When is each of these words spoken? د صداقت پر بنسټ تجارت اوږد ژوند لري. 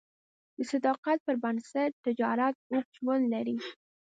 د 0.57 0.59
صداقت 0.71 1.17
پر 1.25 1.35
بنسټ 1.43 1.91
تجارت 2.05 2.55
اوږد 2.71 2.91
ژوند 2.97 3.23
لري. 3.33 3.57